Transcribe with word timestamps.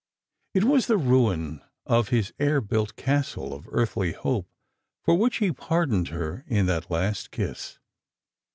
It 0.55 0.63
was 0.63 0.87
the 0.87 0.97
ruin 0.97 1.61
of 1.85 2.09
his 2.09 2.33
air 2.39 2.59
built 2.59 2.95
castle 2.95 3.53
of 3.53 3.67
earthly 3.71 4.13
hope 4.13 4.49
for 5.03 5.15
which 5.15 5.37
he 5.37 5.51
pardoned 5.51 6.07
her 6.07 6.43
in 6.47 6.65
that 6.65 6.89
last 6.89 7.29
kiss. 7.29 7.77